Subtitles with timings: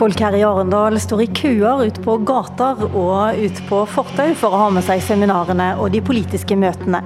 [0.00, 4.60] Folk her i Arendal står i køer på gater og ut på fortau for å
[4.64, 7.02] ha med seg seminarene og de politiske møtene.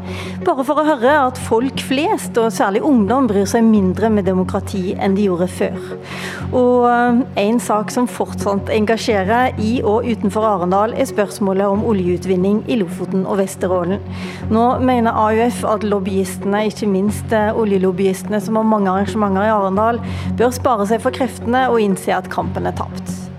[0.46, 4.94] Bare for å høre at folk flest, og særlig ungdom, bryr seg mindre med demokrati
[4.94, 5.90] enn de gjorde før.
[6.50, 12.62] Og eh, en sak som fortsatt engasjerer i og utenfor Arendal, er spørsmålet om oljeutvinning
[12.70, 14.02] i Lofoten og Vesterålen.
[14.54, 20.02] Nå mener AUF at lobbyistene, ikke minst eh, oljelobbyistene som har mange arrangementer i Arendal,
[20.38, 23.33] bør spare seg for kreftene og innse at kampen er tapt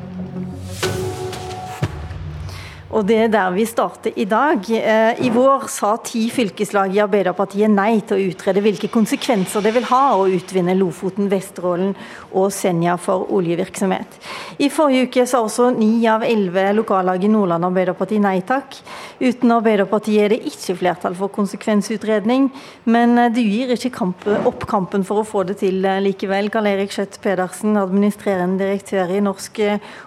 [2.96, 4.62] Og det er der vi starter i dag.
[4.72, 9.74] Eh, I vår sa ti fylkeslag i Arbeiderpartiet nei til å utrede hvilke konsekvenser det
[9.76, 11.92] vil ha å utvinne Lofoten, Vesterålen
[12.32, 14.16] og Senja for oljevirksomhet.
[14.64, 18.80] I forrige uke sa også ni av elleve lokallag i Nordland Arbeiderparti nei takk.
[19.20, 22.48] Uten Arbeiderpartiet er det ikke flertall for konsekvensutredning,
[22.88, 26.48] men eh, du gir ikke kamp, opp kampen for å få det til eh, likevel.
[26.54, 29.60] Karl Erik Skjøtt Pedersen, administrerende direktør i Norsk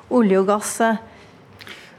[0.09, 0.75] olje og gass.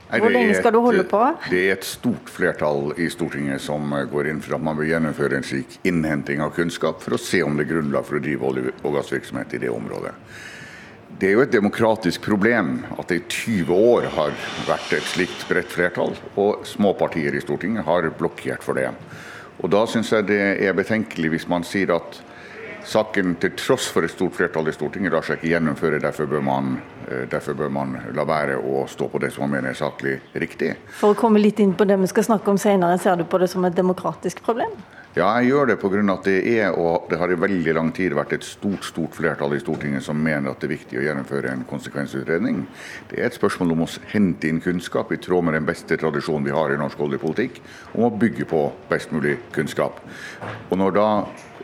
[0.10, 1.22] Hvor lenge skal du holde på?
[1.52, 5.38] Det er et stort flertall i Stortinget som går inn for at man vil gjennomføre
[5.38, 8.48] en slik innhenting av kunnskap for å se om det er grunnlag for å drive
[8.50, 10.16] olje- og gassvirksomhet i det området.
[11.20, 14.34] Det er jo et demokratisk problem at det i 20 år har
[14.66, 18.90] vært et slikt bredt flertall, og små partier i Stortinget har blokkert for det.
[19.60, 22.22] Og Da syns jeg det er betenkelig hvis man sier at
[22.90, 26.00] Saken, til tross for et stort flertall i Stortinget, lar seg ikke gjennomføre.
[26.02, 26.72] Derfor bør, man,
[27.06, 30.16] eh, derfor bør man la være å stå på det som man mener er saklig
[30.34, 30.72] riktig.
[30.98, 33.38] For å komme litt inn på det vi skal snakke om senere, ser du på
[33.38, 34.73] det som et demokratisk problem?
[35.17, 36.02] Ja, jeg gjør det pga.
[36.14, 39.54] at det er, og det har i veldig lang tid vært et stort stort flertall
[39.54, 42.67] i Stortinget som mener at det er viktig å gjennomføre en konsekvensutredning.
[43.10, 46.45] Det er et spørsmål om å hente inn kunnskap i tråd med den beste tradisjonen
[46.45, 47.62] vi har i norsk oljepolitikk,
[47.95, 49.98] om å bygge på best mulig kunnskap.
[50.70, 51.10] Og når da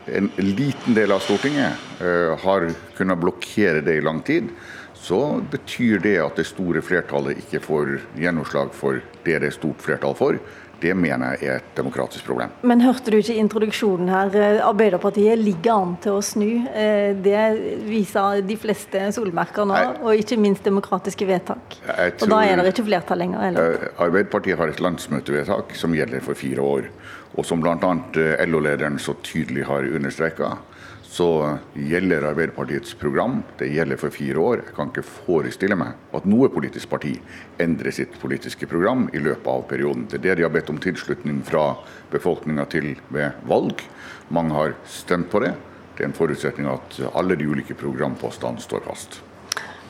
[0.06, 4.50] en liten del av Stortinget uh, har kunnet blokkere det i lang tid,
[4.96, 9.82] så betyr det at det store flertallet ikke får gjennomslag for det det er stort
[9.84, 10.38] flertall for.
[10.86, 12.52] Det mener jeg er et demokratisk problem.
[12.66, 14.34] Men hørte du ikke introduksjonen her?
[14.38, 16.48] Eh, Arbeiderpartiet ligger an til å snu.
[16.70, 17.42] Eh, det
[17.88, 21.78] viser de fleste solmerker nå, og ikke minst demokratiske vedtak.
[21.80, 23.48] Tror, og da er det ikke flertall lenger?
[23.48, 23.88] Eller?
[23.98, 26.90] Arbeiderpartiet har et landsmøtevedtak som gjelder for fire år.
[27.36, 27.74] Og som bl.a.
[27.74, 30.54] Eh, LO-lederen så tydelig har understreka,
[31.06, 33.38] så gjelder Arbeiderpartiets program.
[33.58, 34.62] Det gjelder for fire år.
[34.64, 37.14] Jeg kan ikke forestille meg at noe politisk parti
[37.62, 40.08] endrer sitt politiske program i løpet av perioden.
[40.10, 41.68] Det er det de har bedt om tilslutning fra
[42.12, 43.86] befolkninga til ved valg.
[44.34, 45.54] Mange har stemt på det.
[45.96, 49.22] Det er en forutsetning at alle de ulike programpostene står fast.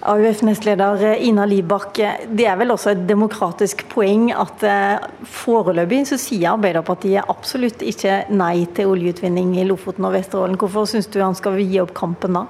[0.06, 1.98] AUF-nestleder Ina Libak,
[2.30, 8.20] det er vel også et demokratisk poeng at eh, foreløpig så sier Arbeiderpartiet absolutt ikke
[8.30, 10.54] nei til oljeutvinning i Lofoten og Vesterålen.
[10.60, 12.44] Hvorfor syns du han skal gi opp kampen da?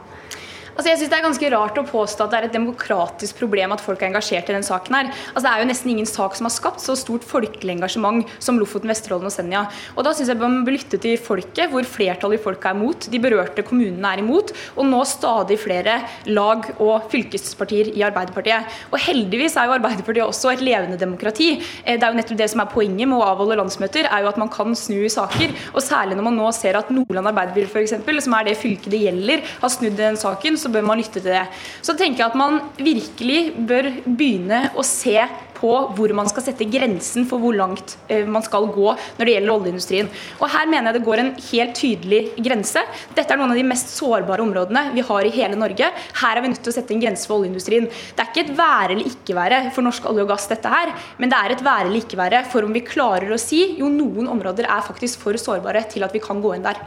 [0.77, 3.73] Altså jeg synes Det er ganske rart å påstå at det er et demokratisk problem
[3.73, 4.95] at folk er engasjert i den saken.
[4.95, 5.09] her.
[5.33, 8.59] Altså Det er jo nesten ingen sak som har skapt så stort folkelig engasjement som
[8.61, 9.67] Lofoten, Vesterålen og Senja.
[9.97, 13.09] Og Da synes jeg man bør lytte til folket, hvor flertallet i folket er imot.
[13.11, 14.53] De berørte kommunene er imot.
[14.77, 18.69] Og nå stadig flere lag og fylkespartier i Arbeiderpartiet.
[18.93, 21.57] Og heldigvis er jo Arbeiderpartiet også et levende demokrati.
[21.87, 24.29] Eh, det er jo nettopp det som er poenget med å avholde landsmøter, er jo
[24.29, 25.57] at man kan snu i saker.
[25.73, 29.01] Og særlig når man nå ser at Nordland Arbeiderparti, f.eks., som er det fylket det
[29.07, 31.47] gjelder, har snudd den saken så bør man lytte til det.
[31.87, 35.21] Så tenker jeg at man virkelig bør begynne å se
[35.57, 39.35] på hvor man skal sette grensen for hvor langt eh, man skal gå når det
[39.35, 40.11] gjelder oljeindustrien.
[40.41, 42.83] Og Her mener jeg det går en helt tydelig grense.
[43.17, 45.91] Dette er noen av de mest sårbare områdene vi har i hele Norge.
[46.21, 47.89] Her er vi nødt til å sette en grense for oljeindustrien.
[47.89, 50.93] Det er ikke et være eller ikke være for norsk olje og gass, dette her,
[51.21, 53.89] men det er et være eller ikke være for om vi klarer å si jo
[53.93, 56.85] noen områder er faktisk for sårbare til at vi kan gå inn der.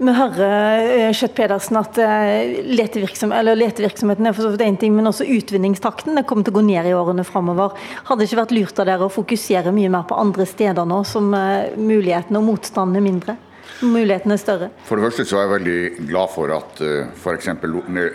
[0.00, 5.10] Vi hører Kjøtt Pedersen at eh, eller letevirksomheten er for så vidt én ting, men
[5.10, 7.74] også utvinningstakten det kommer til å gå ned i årene framover.
[8.08, 11.02] Hadde det ikke vært lurt av dere å fokusere mye mer på andre steder nå,
[11.04, 13.36] som eh, mulighetene og motstanden er mindre?
[13.84, 14.70] Mulighetene er større?
[14.88, 16.82] For det første så er jeg veldig glad for at
[17.20, 17.52] f.eks.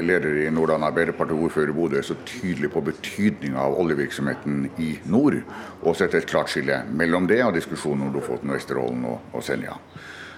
[0.09, 4.95] leder i Nordland Arbeiderparti, ordfører i Bodø, er så tydelig på betydninga av oljevirksomheten i
[5.05, 5.37] nord,
[5.83, 9.77] og setter et klart skille mellom det og diskusjonen om Lofoten, Vesterålen og Senja.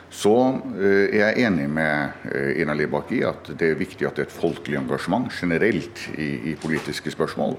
[0.09, 0.33] Så
[0.79, 4.25] eh, er jeg enig med eh, Ina Libak i at det er viktig at det
[4.25, 7.57] er et folkelig engasjement generelt i, i politiske spørsmål.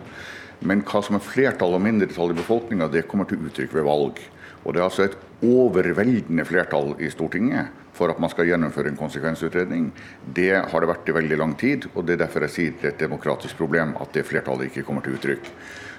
[0.66, 4.22] Men hva som er flertall og mindretall i befolkninga, det kommer til uttrykk ved valg.
[4.64, 8.98] Og det er altså et overveldende flertall i Stortinget for at man skal gjennomføre en
[8.98, 9.90] konsekvensutredning.
[10.34, 12.90] Det har det vært i veldig lang tid, og det er derfor jeg sier det
[12.90, 15.50] er et demokratisk problem at det flertallet ikke kommer til uttrykk.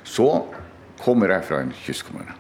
[0.08, 0.28] Så
[1.00, 2.36] kommer jeg fra en kystkommune.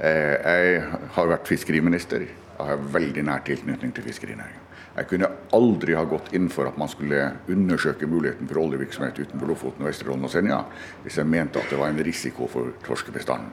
[0.00, 0.80] Jeg
[1.14, 2.24] har vært fiskeriminister.
[2.58, 4.60] Jeg har veldig nær tilknytning til fiskerinæringa.
[4.94, 7.18] Jeg kunne aldri ha gått inn for at man skulle
[7.50, 10.60] undersøke muligheten for oljevirksomhet utenfor Lofoten, Vesterålen og Senja,
[11.02, 13.50] hvis jeg mente at det var en risiko for torskebestanden.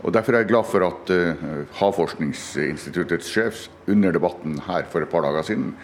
[0.00, 1.42] Og Derfor er jeg glad for at uh,
[1.76, 5.74] Havforskningsinstituttets sjef under debatten her for et par dager siden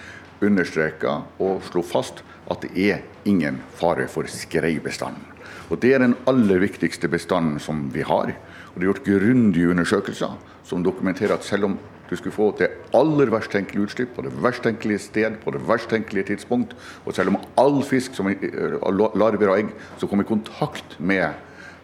[0.40, 5.20] understreka og slo fast at det er ingen fare for skreibestanden.
[5.68, 8.32] Og Det er den aller viktigste bestanden som vi har.
[8.72, 11.78] Og Det er gjort grundige undersøkelser som dokumenterer at selv om
[12.10, 15.62] du skulle få det aller verst tenkelige utslipp på det verst tenkelige sted på det
[15.68, 18.78] verst tenkelige tidspunkt, og selv om all fisk som eh,
[19.18, 21.36] larver og egg som kom i kontakt med,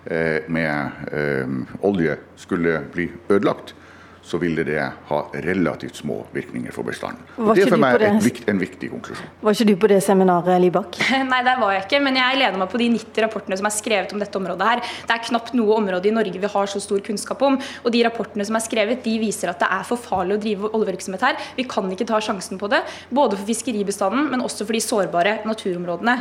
[0.07, 1.49] eh, med øh,
[1.83, 3.75] olje, skulle bli ødelagt,
[4.23, 4.79] så ville det
[5.09, 7.23] ha relativt små virkninger for bestanden.
[7.37, 9.31] Og Det er for meg vikt, en viktig konklusjon.
[9.43, 10.99] Var ikke du på det seminaret, Libak?
[11.33, 13.75] Nei, der var jeg ikke, men jeg lener meg på de 90 rapportene som er
[13.75, 14.83] skrevet om dette området her.
[15.09, 17.59] Det er knapt noe område i Norge vi har så stor kunnskap om.
[17.83, 20.71] Og de rapportene som er skrevet, de viser at det er for farlig å drive
[20.71, 21.43] oljevirksomhet her.
[21.59, 25.35] Vi kan ikke ta sjansen på det, både for fiskeribestanden, men også for de sårbare
[25.49, 26.17] naturområdene.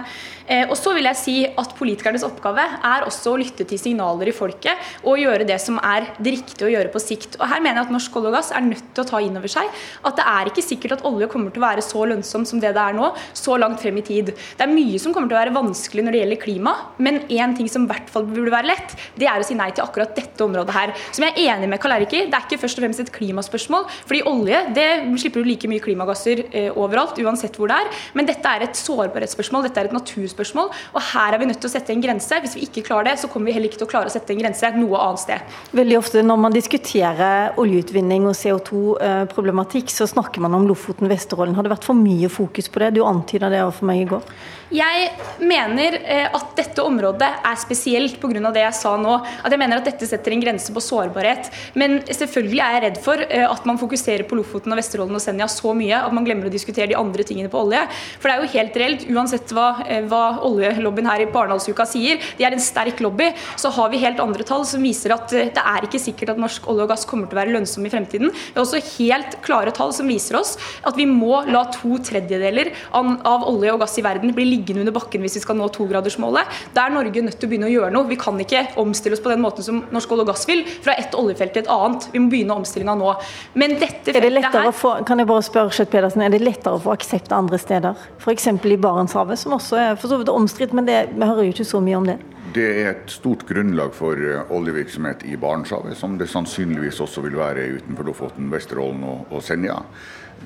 [0.47, 4.31] Eh, og så vil jeg si at politikernes oppgave er også å lytte til signaler
[4.31, 7.37] i folket og gjøre det som er det riktige å gjøre på sikt.
[7.39, 9.37] Og her mener jeg at norsk olje og gass er nødt til å ta inn
[9.37, 9.69] over seg
[10.07, 12.73] at det er ikke sikkert at olje kommer til å være så lønnsom som det
[12.75, 14.31] det er nå, så langt frem i tid.
[14.31, 16.73] Det er mye som kommer til å være vanskelig når det gjelder klima,
[17.03, 19.69] men én ting som i hvert fall burde være lett, det er å si nei
[19.75, 20.93] til akkurat dette området her.
[21.11, 24.23] Som jeg er enig med Kalerki, det er ikke først og fremst et klimaspørsmål, fordi
[24.31, 24.87] olje det
[25.21, 27.91] slipper du like mye klimagasser eh, overalt, uansett hvor det er.
[28.17, 31.71] Men dette er et sårbarhetsspørsmål, dette er et naturspørsmål, og her er vi nødt til
[31.71, 32.41] å sette en grense.
[32.43, 34.35] Hvis vi ikke klarer det, så kommer vi heller ikke til å klare å sette
[34.35, 35.55] en grense noe annet sted.
[35.75, 41.55] Veldig ofte når man diskuterer oljeutvinning og CO2-problematikk, så snakker man om Lofoten, Vesterålen.
[41.55, 42.95] Har det vært for mye fokus på det?
[42.95, 44.25] Du antyda det for meg i går.
[44.71, 45.07] Jeg
[45.43, 48.51] mener eh, at dette området er spesielt pga.
[48.55, 49.17] det jeg sa nå.
[49.43, 51.49] At jeg mener at dette setter en grense på sårbarhet.
[51.75, 55.23] Men selvfølgelig er jeg redd for eh, at man fokuserer på Lofoten, og Vesterålen og
[55.23, 57.83] Senja så mye at man glemmer å diskutere de andre tingene på olje.
[58.15, 62.23] For det er jo helt reelt, uansett hva, eh, hva oljelobbyen her i Barendalsuka sier,
[62.39, 63.27] de er en sterk lobby,
[63.59, 66.71] så har vi helt andre tall som viser at det er ikke sikkert at norsk
[66.71, 68.31] olje og gass kommer til å være lønnsom i fremtiden.
[68.31, 72.71] Vi har også helt klare tall som viser oss at vi må la to tredjedeler
[72.93, 76.47] av olje og gass i verden bli liggende under bakken hvis vi skal nå togradersmålet.
[76.75, 78.09] Da er Norge nødt til å begynne å gjøre noe.
[78.09, 80.95] Vi kan ikke omstille oss på den måten som norsk olje og gass vil, fra
[80.99, 82.09] ett oljefelt til et annet.
[82.11, 83.13] Vi må begynne omstillinga nå.
[83.55, 86.77] Men dette er det her, få, kan jeg bare spørre Skjøtt Pedersen, er det lettere
[86.77, 88.09] å få aksept andre steder?
[88.21, 88.49] F.eks.
[88.51, 91.67] i Barentshavet, som også er for så vidt omstridt, men det, vi hører jo ikke
[91.67, 92.19] så mye om det.
[92.51, 97.37] Det er et stort grunnlag for eh, oljevirksomhet i Barentshavet, som det sannsynligvis også vil
[97.39, 99.77] være utenfor Lofoten, Vesterålen og, Senja.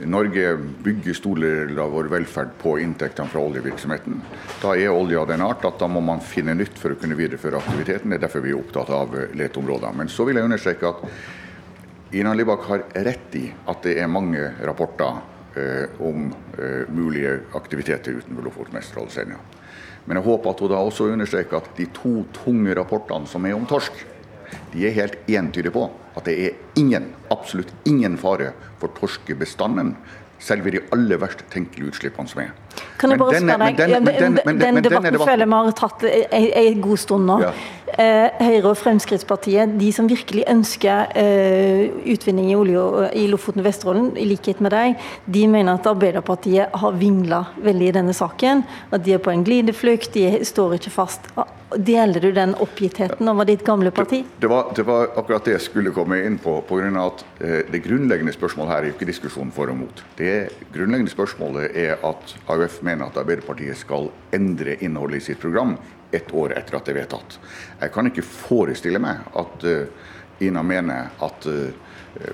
[0.06, 0.52] Norge
[0.86, 4.20] bygger store deler av vår velferd på inntektene fra oljevirksomheten.
[4.62, 7.18] Da er olje av den art at da må man finne nytt for å kunne
[7.18, 8.12] videreføre aktiviteten.
[8.12, 9.96] Det er derfor vi er opptatt av leteområder.
[9.98, 14.52] Men så vil jeg understreke at Ina Libak har rett i at det er mange
[14.68, 15.24] rapporter
[15.58, 16.28] eh, om
[16.60, 19.46] eh, mulige aktiviteter utenfor Lofoten, Vesterålen og Senja.
[20.06, 23.56] Men jeg håper at hun da også understreker at de to tunge rapportene som er
[23.58, 23.94] om torsk,
[24.74, 29.96] de er helt entydige på at det er ingen, absolutt ingen fare for torskebestanden
[30.46, 32.52] selv i de aller verst tenkelige utslippene som er.
[33.00, 37.40] Kan jeg bare spørre deg, Den debatten føler vi har tatt en god stund nå.
[37.48, 37.54] Ja.
[37.96, 43.70] Eh, Høyre og Fremskrittspartiet, de som virkelig ønsker eh, utvinning i olje i Lofoten og
[43.70, 45.00] Vesterålen, i likhet med deg,
[45.32, 48.66] de mener at Arbeiderpartiet har vingla veldig i denne saken.
[48.92, 51.32] At de er på en glideflukt, de står ikke fast.
[51.76, 54.22] Deler du den oppgittheten over ditt gamle parti?
[54.26, 56.60] Det, det, var, det var, akkurat det jeg skulle komme inn på.
[56.68, 59.80] på grunn av at eh, Det grunnleggende spørsmålet her er jo ikke diskusjon for og
[59.86, 60.04] mot.
[60.20, 65.78] Det grunnleggende spørsmålet er at AUF mener at Arbeiderpartiet skal endre innholdet i sitt program
[66.16, 67.40] ett år etter at det er vedtatt.
[67.82, 71.70] Jeg kan ikke forestille meg at uh, Ina mener at uh,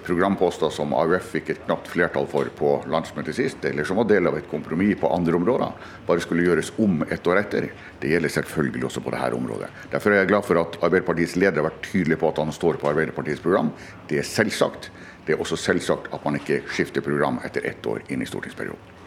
[0.05, 4.29] programposter som AUF fikk et knapt flertall for på landsmøtet sist, eller som var del
[4.29, 5.73] av et kompromiss på andre områder,
[6.07, 7.69] bare skulle gjøres om ett år etter.
[8.01, 9.71] Det gjelder selvfølgelig også på dette området.
[9.93, 12.81] Derfor er jeg glad for at Arbeiderpartiets leder har vært tydelig på at han står
[12.81, 13.73] på Arbeiderpartiets program.
[14.09, 14.91] Det er selvsagt.
[15.25, 19.00] Det er også selvsagt at man ikke skifter program etter ett år inn i stortingsperioden.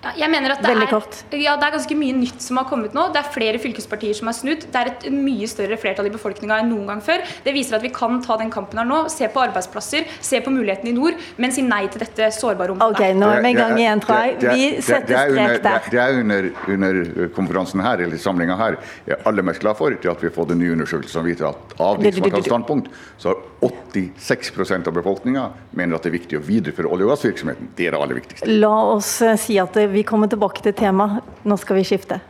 [0.00, 2.94] Ja, jeg mener at det er, ja, det er, ganske mye nytt som har kommet
[2.96, 3.02] nå.
[3.12, 4.62] Det er flere fylkespartier som har snudd.
[4.72, 7.20] Det er et mye større flertall i befolkninga enn noen gang før.
[7.44, 9.02] Det viser at vi kan ta den kampen her nå.
[9.12, 12.96] Se på arbeidsplasser, se på mulighetene i nord, men si nei til dette sårbare området.
[12.96, 14.38] Ok, nå er vi i gang igjen, tror jeg.
[14.40, 15.92] Vi setter strek der.
[15.92, 17.02] Det er under, under
[17.36, 20.36] konferansen her, eller samlinga her, jeg er aller mest glad for, til at vi har
[20.38, 22.88] fått en ny undersøkelse som viser at av de som har tatt standpunkt,
[23.20, 25.44] så har 86% av befolkninga
[25.76, 27.70] mener at det er viktig å videreføre olje- og gassvirksomheten.
[27.76, 28.48] Det er det aller viktigste.
[28.62, 31.24] La oss eh, si at vi kommer tilbake til temaet.
[31.44, 32.20] Nå skal vi skifte.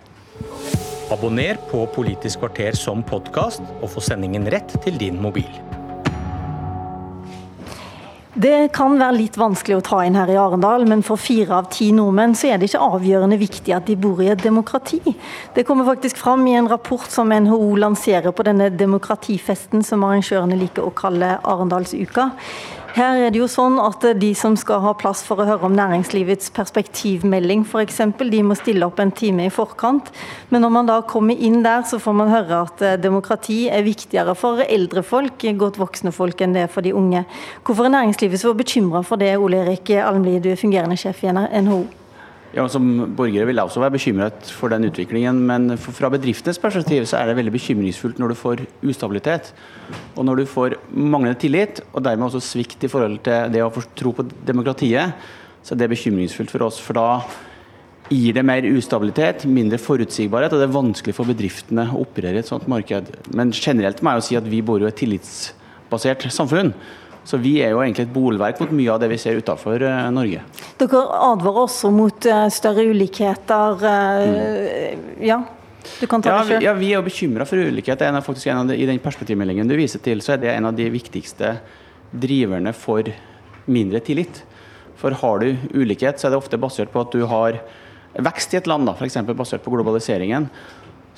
[1.11, 5.51] Abonner på Politisk kvarter som podkast, og få sendingen rett til din mobil.
[8.41, 11.67] Det kan være litt vanskelig å ta inn her i Arendal, men for fire av
[11.75, 15.01] ti nordmenn så er det ikke avgjørende viktig at de bor i et demokrati.
[15.57, 20.61] Det kommer faktisk fram i en rapport som NHO lanserer på denne demokratifesten som arrangørene
[20.63, 22.31] liker å kalle Arendalsuka.
[22.97, 25.77] Her er det jo sånn at De som skal ha plass for å høre om
[25.77, 30.11] næringslivets perspektivmelding f.eks., de må stille opp en time i forkant.
[30.51, 33.87] Men når man da kommer inn der, så får man høre at eh, demokrati er
[33.87, 37.25] viktigere for eldre folk, godt voksne folk, enn det er for de unge.
[37.63, 41.33] Hvorfor er næringslivet så bekymra for det, Ole Erik Almli, du er fungerende sjef i
[41.33, 42.00] NHO?
[42.51, 47.05] Ja, Som borgere vil jeg også være bekymret for den utviklingen, men fra bedriftenes perspektiv
[47.07, 49.53] så er det veldig bekymringsfullt når du får ustabilitet.
[50.17, 53.71] Og når du får manglende tillit, og dermed også svikt i forhold til det å
[53.71, 55.15] få tro på demokratiet,
[55.63, 56.81] så er det bekymringsfullt for oss.
[56.83, 57.23] For da
[58.11, 62.43] gir det mer ustabilitet, mindre forutsigbarhet, og det er vanskelig for bedriftene å operere i
[62.43, 63.15] et sånt marked.
[63.31, 66.75] Men generelt må jeg jo si at vi bor jo i et tillitsbasert samfunn.
[67.25, 70.09] Så vi er jo egentlig et bolverk mot mye av det vi ser utenfor uh,
[70.15, 70.43] Norge.
[70.81, 73.83] Dere advarer også mot uh, større ulikheter.
[73.85, 75.03] Uh, mm.
[75.29, 75.43] Ja,
[76.01, 76.65] du kan ta ja, det selv.
[76.65, 78.03] Ja, vi er jo bekymra for ulikhet.
[78.07, 80.71] En av, en av de, I den perspektivmeldingen du viser til, så er det en
[80.71, 81.55] av de viktigste
[82.11, 83.13] driverne for
[83.71, 84.43] mindre tillit.
[85.01, 87.61] For har du ulikhet, så er det ofte basert på at du har
[88.21, 89.21] vekst i et land, f.eks.
[89.37, 90.49] basert på globaliseringen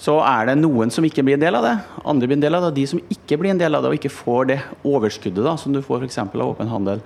[0.00, 1.74] så er det noen som ikke blir en del av det.
[2.08, 2.72] Andre blir en del av det.
[2.80, 4.58] De som ikke blir en del av det og ikke får det
[4.88, 6.18] overskuddet da, som du får f.eks.
[6.24, 7.04] av åpen handel,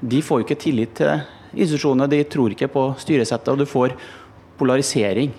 [0.00, 1.12] de får jo ikke tillit til
[1.58, 2.08] institusjonene.
[2.10, 3.96] De tror ikke på styresettet, og du får
[4.58, 5.34] polarisering.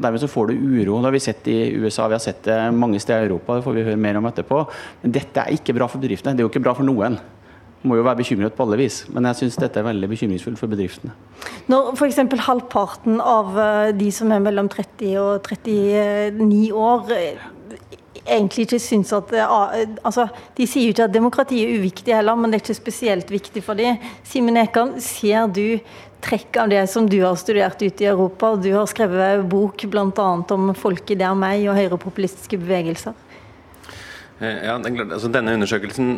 [0.00, 0.96] Dermed så får du uro.
[0.96, 3.58] Det har vi sett i USA, vi har sett det mange steder i Europa.
[3.58, 4.62] Det får vi høre mer om etterpå.
[5.02, 6.34] Men dette er ikke bra for bedriftene.
[6.34, 7.18] Det er jo ikke bra for noen
[7.82, 10.70] må jo være bekymret på alle vis, men jeg syns dette er veldig bekymringsfullt for
[10.70, 11.14] bedriftene.
[11.72, 12.20] Når f.eks.
[12.46, 17.48] halvparten av eh, de som er mellom 30 og 39 år eh,
[18.26, 19.56] egentlig ikke syns at eh,
[20.04, 23.32] altså, De sier jo ikke at demokrati er uviktig heller, men det er ikke spesielt
[23.32, 24.00] viktig for dem.
[24.28, 25.80] Simen Ekan, ser du
[26.20, 28.52] trekk av det som du har studert ute i Europa?
[28.60, 30.28] Du har skrevet bok bl.a.
[30.52, 33.16] om folket der meg og høyrepopulistiske bevegelser.
[34.40, 36.14] Eh, ja, altså Denne undersøkelsen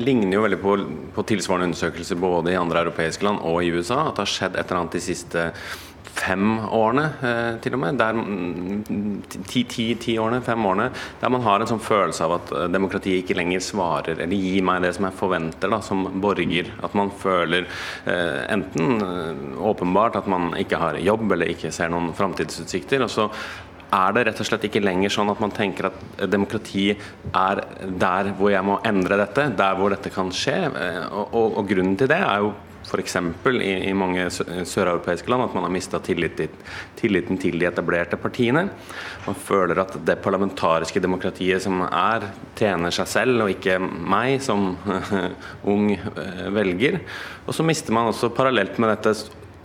[0.00, 0.72] ligner jo veldig på,
[1.14, 4.08] på, tilsvarende undersøkelser både i andre europeiske land og i USA.
[4.08, 5.52] At det har skjedd et eller annet de siste
[6.10, 8.00] fem årene, eh, til og med.
[8.00, 10.88] Der, mm, ti, ti, ti, årene, fem årene.
[11.20, 14.66] Der man har en sånn følelse av at eh, demokratiet ikke lenger svarer eller gir
[14.66, 16.74] meg det som jeg forventer da, som borger.
[16.82, 17.70] At man føler
[18.50, 18.98] enten
[19.62, 23.06] åpenbart at man ikke har jobb eller ikke ser noen framtidsutsikter.
[23.06, 23.30] Og så
[23.90, 27.62] er det rett og slett ikke lenger sånn at man tenker at demokrati er
[28.00, 30.58] der hvor jeg må endre dette, der hvor dette kan skje.
[30.70, 32.52] Eh, og, og, og grunnen til det er jo
[32.90, 33.16] f.eks.
[33.60, 36.40] I, i mange søreuropeiske land at man har mista tillit,
[36.98, 38.66] tilliten til de etablerte partiene.
[39.26, 44.72] Man føler at det parlamentariske demokratiet som er, tjener seg selv og ikke meg som
[45.72, 47.00] ung eh, velger.
[47.46, 49.14] Og så mister man også parallelt med dette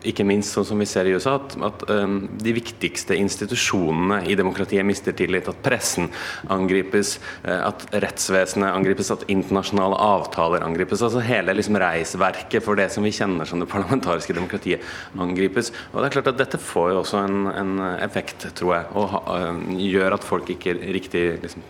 [0.10, 4.38] ikke minst sånn som vi ser i USA, at, at um, de viktigste institusjonene i
[4.38, 5.50] demokratiet mister tillit.
[5.52, 6.10] At pressen
[6.54, 11.04] angripes, uh, at rettsvesenet angripes, at internasjonale avtaler angripes.
[11.06, 14.84] altså Hele liksom, reisverket for det som vi kjenner som det parlamentariske demokratiet
[15.20, 15.72] angripes.
[15.94, 19.16] Og det er klart at Dette får jo også en, en effekt, tror jeg, og
[19.30, 21.66] uh, gjør at folk ikke riktig liksom,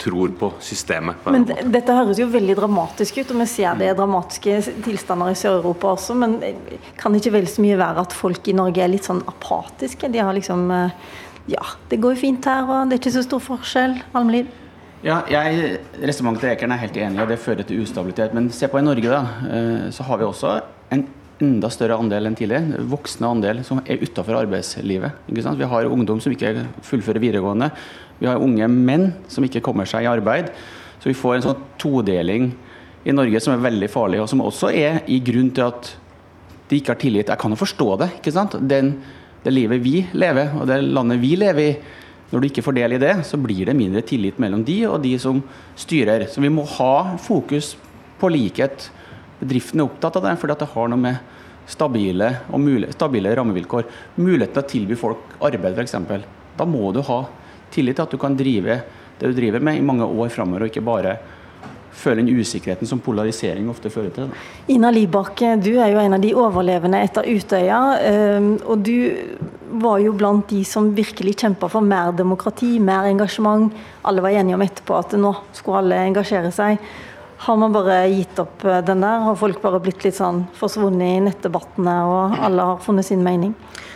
[0.00, 1.18] tror på systemet.
[1.24, 5.32] På men Dette høres jo veldig dramatisk ut, og vi ser det er dramatiske tilstander
[5.32, 6.16] i Sør-Europa også.
[6.18, 6.38] men
[7.00, 10.10] kan ikke vel så mye verre at folk i Norge er litt sånn apatiske.
[10.12, 11.00] De har liksom eh,
[11.50, 13.98] Ja, det går jo fint her, og det er ikke så stor forskjell.
[14.16, 14.52] Almlid?
[15.04, 18.32] Ja, jeg, Resonnementet til Ekern er helt enig, og det fører til ustabilitet.
[18.32, 19.50] Men se på i Norge, da.
[19.50, 20.54] Eh, så har vi også
[20.96, 21.04] en
[21.42, 22.84] enda større andel enn tidligere.
[22.88, 25.26] Voksne andel som er utafor arbeidslivet.
[25.28, 26.54] Vi har ungdom som ikke
[26.86, 27.68] fullfører videregående.
[28.20, 30.52] Vi har unge menn som ikke kommer seg i arbeid.
[31.02, 32.52] Så vi får en sånn todeling
[33.04, 35.90] i Norge som er veldig farlig, og som også er i grunn til at
[36.74, 37.30] de ikke har tillit.
[37.30, 38.08] Jeg kan jo forstå det.
[38.18, 38.56] ikke sant?
[38.68, 38.96] Den,
[39.44, 41.76] det livet vi lever, og det landet vi lever i,
[42.32, 44.98] når du ikke får del i det, så blir det mindre tillit mellom de og
[45.04, 45.38] de som
[45.78, 46.26] styrer.
[46.26, 47.74] Så vi må ha fokus
[48.18, 48.88] på likhet.
[49.38, 52.30] Bedriften er opptatt av det, fordi det har noe med stabile,
[52.96, 53.86] stabile rammevilkår.
[54.18, 56.26] Muligheten til å tilby folk arbeid, f.eks.
[56.58, 57.20] Da må du ha
[57.74, 58.80] tillit til at du kan drive
[59.20, 61.16] det du driver med i mange år framover, og ikke bare
[61.94, 64.32] føle den usikkerheten som polarisering ofte fører til.
[64.74, 67.80] Ina Libak, du er jo en av de overlevende etter Utøya.
[68.02, 68.96] Ehm, og du
[69.84, 73.72] var jo blant de som virkelig kjempa for mer demokrati, mer engasjement.
[74.04, 76.78] Alle var enige om etterpå at nå skulle alle engasjere seg.
[77.44, 79.24] Har man bare gitt opp eh, den der?
[79.26, 83.52] Har folk bare blitt litt sånn forsvunnet i nettdebattene, og alle har funnet sin mening?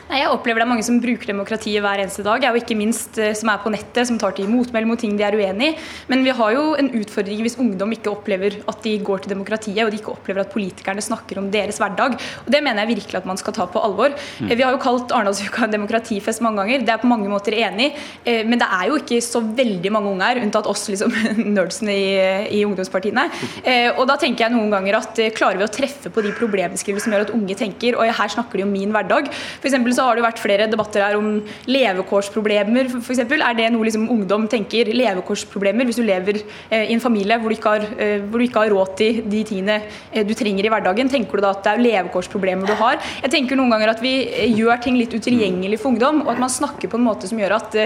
[0.08, 3.18] Nei, jeg opplever det er mange som bruker demokratiet hver eneste dag, og ikke minst
[3.20, 5.74] eh, som er på nettet, som tar til motmæle mot ting de er uenig i.
[6.08, 9.82] Men vi har jo en utfordring hvis ungdom ikke opplever at de går til demokratiet,
[9.84, 12.16] og de ikke opplever at politikerne snakker om deres hverdag.
[12.16, 14.14] Og Det mener jeg virkelig at man skal ta på alvor.
[14.40, 14.54] Mm.
[14.54, 17.90] Vi har jo kalt Arendalsuka en demokratifest mange ganger, det er på mange måter enig,
[18.24, 21.12] eh, men det er jo ikke så veldig mange unge her, unntatt oss liksom,
[21.58, 22.08] nerdsene i,
[22.56, 23.26] i ungdomspartiene.
[23.60, 27.12] Eh, og da tenker jeg noen ganger at klarer vi å treffe på de problembeskrivelsene
[27.12, 29.28] som gjør at unge tenker, og her snakker de om min hverdag.
[29.60, 33.22] For så har det vært flere debatter her om levekårsproblemer, f.eks.
[33.24, 34.92] Er det noe liksom ungdom tenker?
[34.94, 38.74] Levekårsproblemer hvis du lever eh, i en familie hvor du, har, eh, du, ikke har,
[38.74, 39.80] råd til de tingene
[40.12, 41.10] eh, du trenger i hverdagen.
[41.10, 43.00] Tenker du da at det er levekårsproblemer du har?
[43.24, 44.14] Jeg tenker noen ganger at vi
[44.54, 47.56] gjør ting litt utilgjengelig for ungdom, og at man snakker på en måte som gjør
[47.58, 47.76] at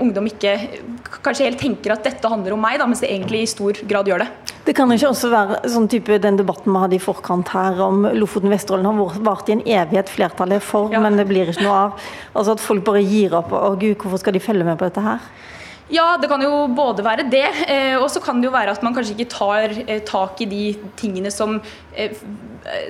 [0.00, 0.54] ungdom ikke
[1.22, 4.08] kanskje helt tenker at dette handler om meg, da, mens det egentlig i stor grad
[4.08, 4.30] gjør det.
[4.62, 8.04] Det kan ikke også være sånn type den debatten vi hadde i forkant her om
[8.14, 11.00] Lofoten-Vesterålen har vart i en evighet, flertallet for, ja.
[11.02, 12.04] men det blir ikke noe av.
[12.30, 13.50] Altså At folk bare gir opp.
[13.50, 15.24] Å gud, hvorfor skal de følge med på dette her?
[15.92, 18.84] Ja, det kan jo både være det, eh, og så kan det jo være at
[18.84, 20.62] man kanskje ikke tar eh, tak i de
[20.96, 21.58] tingene som
[21.92, 22.16] eh,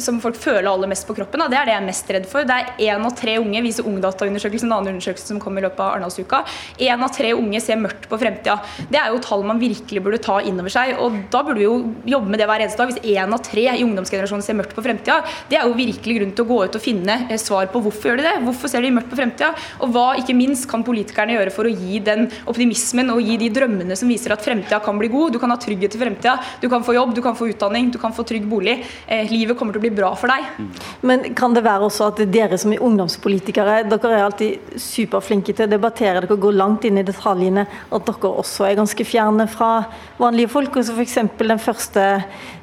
[0.02, 1.40] som folk føler aller mest på kroppen.
[1.48, 2.44] Det er det jeg er mest redd for.
[2.44, 5.80] Det er én av tre unge, viser Ungdata-undersøkelsen, en annen undersøkelse som kom i løpet
[5.80, 6.42] av Arendalsuka.
[6.76, 8.58] Én av tre unge ser mørkt på fremtida.
[8.92, 10.92] Det er jo tall man virkelig burde ta inn over seg.
[11.00, 11.78] Og da burde vi jo
[12.14, 12.92] jobbe med det hver eneste dag.
[12.92, 16.36] Hvis én av tre i ungdomsgenerasjonen ser mørkt på fremtida, det er jo virkelig grunn
[16.36, 18.36] til å gå ut og finne svar på hvorfor gjør de det.
[18.44, 19.52] Hvorfor ser de mørkt på fremtida?
[19.80, 23.50] Og hva ikke minst kan politikerne gjøre for å gi den optimismen og gi de
[23.52, 25.32] drømmene som viser at fremtida kan bli god.
[25.32, 26.36] Du kan ha trygghet til fremtida.
[26.60, 28.78] Du kan få jobb, du kan få utdanning, du kan få trygg bolig.
[29.06, 30.68] Eh, livet kommer til å bli bra for deg.
[31.02, 35.66] Men kan det være også at dere som er ungdomspolitikere, dere er alltid superflinke til
[35.66, 39.72] å debattere, dere går langt inn i detaljene, at dere også er ganske fjerne fra
[40.20, 40.76] vanlige folk.
[40.76, 41.18] og så F.eks.
[41.38, 42.06] den første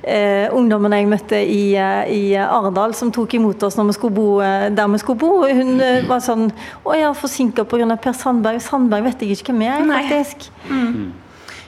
[0.04, 4.16] eh, ungdommen jeg møtte i, eh, i Arendal, som tok imot oss når vi skulle
[4.16, 5.32] bo eh, der vi skulle bo.
[5.48, 7.88] Hun eh, var sånn Å, jeg er forsinka pga.
[8.00, 8.62] Per Sandberg.
[8.64, 9.84] Sandberg vet jeg ikke hvem er,
[10.24, 10.52] faktisk.
[10.70, 11.14] Mm.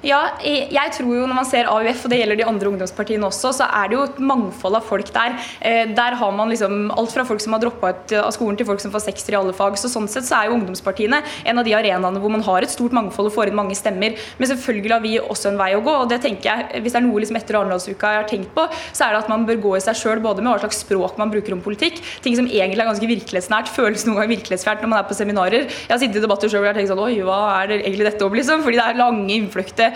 [0.01, 3.51] Ja, jeg tror jo når man ser AUF, og det gjelder de andre ungdomspartiene også,
[3.53, 5.35] så er det jo et mangfold av folk der.
[5.61, 8.65] Eh, der har man liksom alt fra folk som har droppa ut av skolen til
[8.65, 9.77] folk som får sekser i alle fag.
[9.77, 12.73] Så sånn sett så er jo ungdomspartiene en av de arenaene hvor man har et
[12.73, 14.17] stort mangfold og får inn mange stemmer.
[14.39, 17.01] Men selvfølgelig har vi også en vei å gå, og det tenker jeg, hvis det
[17.03, 19.61] er noe liksom etter Arendalsuka jeg har tenkt på, så er det at man bør
[19.67, 22.49] gå i seg sjøl både med hva slags språk man bruker om politikk, ting som
[22.49, 25.69] egentlig er ganske virkelighetsnært, føles noen gang virkelighetsfjernt når man er på seminarer.
[25.69, 28.25] Jeg har sittet i debatter sjøl hvor tenkt sånn Oi, hva er det egentlig dette
[28.25, 28.65] om, liksom?
[28.65, 29.90] Fordi det er lange, innfløkte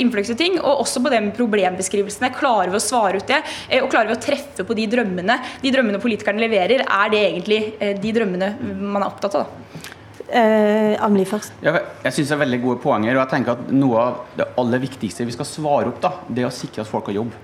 [0.00, 0.58] innfløkte ting.
[0.60, 2.32] Og også på det med problembeskrivelsene.
[2.36, 3.42] Klarer vi å svare ut det?
[3.68, 6.84] Eh, og klarer vi å treffe på de drømmene de drømmene politikerne leverer?
[6.84, 9.52] Er det egentlig eh, de drømmene man er opptatt av?
[10.28, 11.54] Eh, Amelie først.
[11.64, 13.14] Ja, jeg synes det er veldig gode poenger.
[13.14, 16.44] og jeg tenker at Noe av det aller viktigste vi skal svare opp, da, det
[16.44, 17.36] er å sikre at folk har jobb.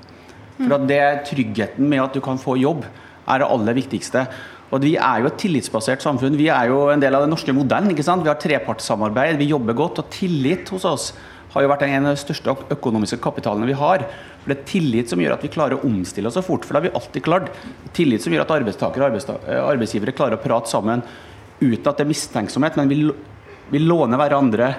[0.59, 2.85] For at det Tryggheten med at du kan få jobb,
[3.25, 4.27] er det aller viktigste.
[4.75, 6.37] Og Vi er jo et tillitsbasert samfunn.
[6.37, 7.91] Vi er jo en del av den norske modellen.
[7.91, 8.25] ikke sant?
[8.25, 10.01] Vi har trepartssamarbeid, vi jobber godt.
[10.03, 11.13] Og tillit hos oss
[11.55, 14.05] har jo vært en av de største økonomiske kapitalene vi har.
[14.43, 16.75] For Det er tillit som gjør at vi klarer å omstille oss så fort, for
[16.75, 17.53] det har vi alltid klart.
[17.95, 19.07] Tillit som gjør at arbeidstakere
[19.63, 21.05] og arbeidsgivere klarer å prate sammen
[21.61, 22.99] uten at det er mistenksomhet, men vi,
[23.71, 24.75] vi låner hverandre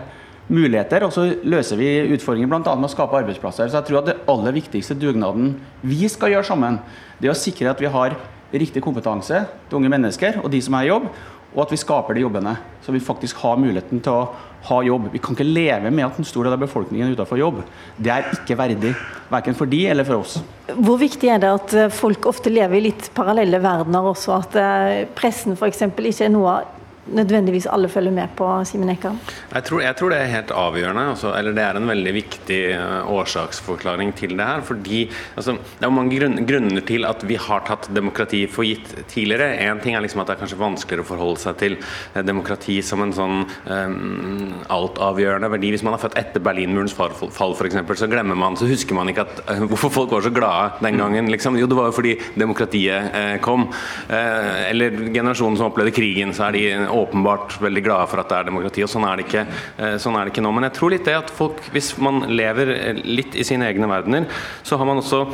[0.52, 2.76] muligheter, og så løser vi utfordringer bl.a.
[2.76, 3.72] med å skape arbeidsplasser.
[3.72, 6.80] Så jeg tror at det aller viktigste dugnaden vi skal gjøre sammen,
[7.18, 8.18] det er å sikre at vi har
[8.56, 11.08] riktig kompetanse til unge mennesker og de som er i jobb,
[11.56, 12.54] og at vi skaper de jobbene.
[12.84, 14.28] Så vi faktisk har muligheten til å
[14.66, 15.08] ha jobb.
[15.14, 17.62] Vi kan ikke leve med at en stor del av befolkningen er utenfor jobb.
[17.98, 18.92] Det er ikke verdig,
[19.32, 20.40] verken for de eller for oss.
[20.68, 24.40] Hvor viktig er det at folk ofte lever i litt parallelle verdener også?
[24.42, 25.86] At eh, pressen f.eks.
[25.86, 26.58] ikke er noe
[27.06, 29.20] nødvendigvis alle følger med på Simen Ekan?
[29.54, 31.04] Jeg jeg tror det er helt avgjørende.
[31.14, 34.62] Altså, eller det er en veldig viktig uh, årsaksforklaring til det her.
[34.62, 39.58] fordi altså, Det er mange grunner til at vi har tatt demokrati for gitt tidligere.
[39.62, 42.82] Én ting er liksom at det er kanskje vanskeligere å forholde seg til uh, demokrati
[42.82, 45.72] som en sånn um, altavgjørende verdi.
[45.76, 49.28] Hvis man er født etter Berlinmurens fall, f.eks., så glemmer man, så husker man ikke
[49.28, 51.30] at, uh, hvorfor folk var så glade den gangen.
[51.32, 51.60] Liksom.
[51.60, 53.68] Jo, det var jo fordi demokratiet kom.
[54.10, 56.64] eller generasjonen som opplevde krigen, så er de
[57.02, 58.86] åpenbart veldig glade for at det er demokrati.
[58.86, 59.46] og Sånn er det ikke,
[59.78, 60.54] eh, sånn er det ikke nå.
[60.56, 64.30] Men jeg tror litt det at folk, hvis man lever litt i sine egne verdener,
[64.64, 65.26] så har man også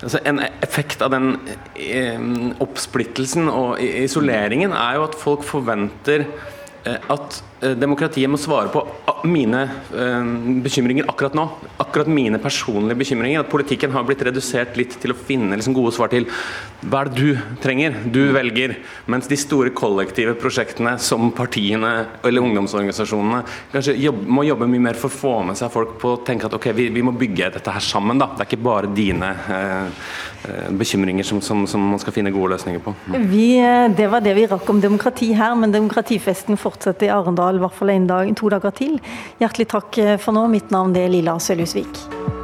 [0.00, 1.34] altså En effekt av den
[1.76, 2.16] eh,
[2.64, 6.24] oppsplittelsen og isoleringen er jo at folk forventer
[6.88, 8.82] eh, at Eh, demokratiet må svare på
[9.28, 10.24] mine uh,
[10.64, 11.46] bekymringer akkurat nå.
[11.82, 13.42] Akkurat mine personlige bekymringer.
[13.42, 16.28] At politikken har blitt redusert litt til å finne liksom, gode svar til
[16.80, 18.78] hva er det du trenger, du velger.
[19.10, 21.92] Mens de store kollektive prosjektene som partiene
[22.24, 23.42] eller ungdomsorganisasjonene
[23.74, 26.48] kanskje jobb, må jobbe mye mer for å få med seg folk på å tenke
[26.48, 28.20] at ok, vi, vi må bygge dette her sammen.
[28.20, 28.30] da.
[28.34, 30.08] Det er ikke bare dine eh,
[30.80, 32.94] bekymringer som, som, som, man skal finne gode løsninger på.
[33.28, 33.46] Vi,
[33.96, 37.12] det var det vi rakk om demokrati her, men demokratifesten fortsetter i
[37.58, 38.98] I hvert fall en dag, to dager til.
[39.40, 40.46] Hjertelig takk for nå.
[40.52, 42.39] Mitt navn er Lilla Sølhusvik.